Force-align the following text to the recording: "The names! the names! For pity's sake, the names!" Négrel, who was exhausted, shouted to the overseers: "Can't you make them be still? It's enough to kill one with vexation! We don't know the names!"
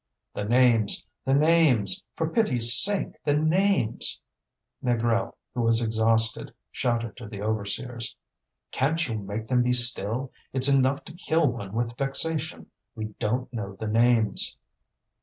"The 0.33 0.45
names! 0.45 1.05
the 1.25 1.35
names! 1.35 2.01
For 2.15 2.27
pity's 2.27 2.73
sake, 2.73 3.23
the 3.23 3.39
names!" 3.39 4.19
Négrel, 4.83 5.35
who 5.53 5.61
was 5.61 5.79
exhausted, 5.79 6.51
shouted 6.71 7.15
to 7.17 7.27
the 7.27 7.43
overseers: 7.43 8.15
"Can't 8.71 9.07
you 9.07 9.19
make 9.19 9.47
them 9.47 9.61
be 9.61 9.73
still? 9.73 10.31
It's 10.53 10.67
enough 10.67 11.03
to 11.03 11.13
kill 11.13 11.51
one 11.51 11.73
with 11.73 11.97
vexation! 11.99 12.71
We 12.95 13.09
don't 13.19 13.53
know 13.53 13.75
the 13.75 13.85
names!" 13.85 14.57